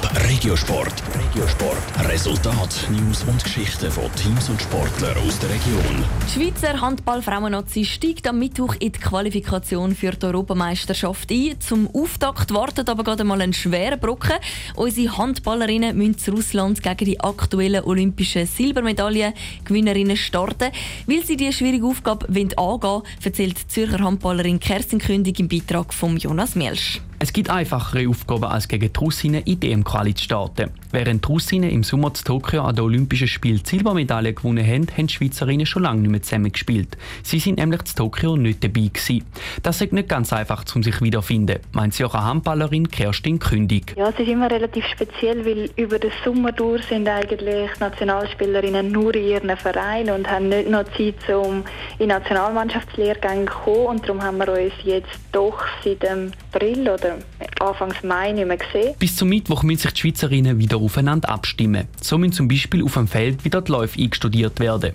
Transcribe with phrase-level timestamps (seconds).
[0.00, 0.92] Top Regiosport.
[1.18, 2.06] Regiosport.
[2.06, 6.04] Resultat, News und Geschichten von Teams und Sportlern aus der Region.
[6.26, 11.58] Die Schweizer Handball-Frauennazi steigt am Mittwoch in die Qualifikation für die Europameisterschaft ein.
[11.60, 14.36] Zum Auftakt wartet aber gerade mal ein schwerer Brocken.
[14.76, 20.72] Unsere Handballerinnen müssen zu Russland gegen die aktuellen olympischen Silbermedaillengewinnerinnen starten.
[21.06, 25.94] Weil sie diese schwierige Aufgabe angehen wollen, erzählt die Zürcher Handballerin Kerstin Kündig im Beitrag
[25.94, 27.00] von Jonas Mielsch.
[27.20, 30.70] Es gibt einfachere Aufgaben als gegen die Russinnen in dem Quali starten.
[30.90, 34.86] Während die Russinnen im Sommer zu Tokio an den Olympischen Spielen die Silbermedaille gewonnen haben,
[34.96, 36.96] haben die Schweizerinnen schon lange nicht mehr zusammen gespielt.
[37.22, 39.24] Sie sind nämlich zu Tokio nicht dabei gewesen.
[39.62, 43.94] Das ist nicht ganz einfach, um sich wiederzufinden, meint sie auch eine Handballerin Kerstin Kündig.
[43.96, 49.14] Ja, es ist immer relativ speziell, weil über den Sommer durch sind eigentlich Nationalspielerinnen nur
[49.14, 51.64] in ihren Vereinen und haben nicht noch Zeit, um
[51.98, 53.86] in Nationalmannschaftslehrgänge zu kommen.
[53.86, 57.18] Und darum haben wir uns jetzt doch seit dem April oder
[57.60, 58.94] Anfang Mai nicht mehr gesehen.
[58.98, 61.86] Bis zum Mittwoch müssen sich die Schweizerinnen wieder aufeinander abstimmen.
[62.00, 64.94] So müssen zum Beispiel auf dem Feld wieder die Läufe eingestudiert werden.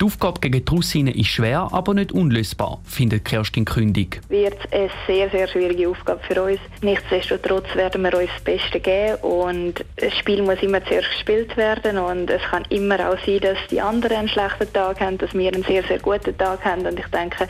[0.00, 4.20] Die Aufgabe gegen die Russinnen ist schwer, aber nicht unlösbar, findet Kerstin Kündig.
[4.28, 6.60] Wird eine sehr, sehr schwierige Aufgabe für uns.
[6.82, 11.98] Nichtsdestotrotz werden wir uns das Beste geben und das Spiel muss immer zuerst gespielt werden
[11.98, 15.52] und es kann immer auch sein, dass die anderen einen schlechten Tag haben, dass wir
[15.52, 17.48] einen sehr, sehr guten Tag haben und ich denke,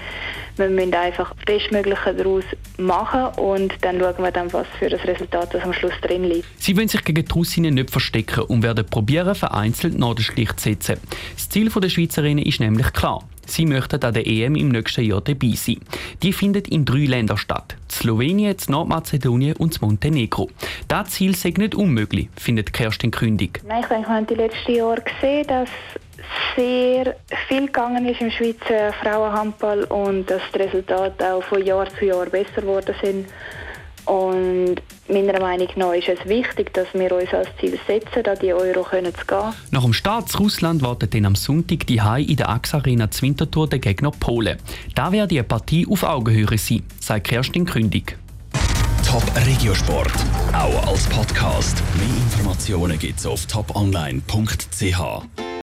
[0.56, 2.44] wir müssen einfach das Bestmögliche daraus
[2.76, 6.46] machen und dann schauen wir dann, was für das Resultat das am Schluss drin liegt.
[6.58, 10.96] Sie wollen sich gegen die Russinnen nicht verstecken und werden probieren, vereinzelt Nadelstich zu setzen.
[11.34, 13.24] Das Ziel der Schweizerinnen ist nämlich klar.
[13.46, 15.80] Sie möchten an der EM im nächsten Jahr dabei sein.
[16.22, 17.76] Die findet in drei Ländern statt.
[17.90, 20.50] Slowenien, Nordmazedonien und Montenegro.
[20.88, 23.60] Das Ziel ist nicht unmöglich, findet Kerstin Kündig.
[23.66, 25.68] Nein, ich denke, wir haben die letzten Jahre gesehen, dass
[26.56, 27.16] sehr
[27.48, 32.26] viel gegangen ist im Schweizer Frauenhandball und dass die Resultate auch von Jahr zu Jahr
[32.26, 33.26] besser geworden sind.
[34.06, 34.76] Und
[35.08, 38.82] meiner Meinung nach ist es wichtig, dass wir uns als Ziel setzen, an die Euro
[38.82, 39.52] können zu gehen.
[39.70, 43.10] Nach dem Start zu Russland wartet dann am Sonntag die Hai in der AXA Arena
[43.10, 44.58] Zwintertour der Gegner Polen.
[44.94, 48.16] Da wird die Partie auf Augenhöhe sein, sagt Kerstin Kündig.
[49.06, 50.12] Top Regiosport,
[50.52, 51.82] auch als Podcast.
[51.96, 55.43] Mehr Informationen gibt's auf toponline.ch.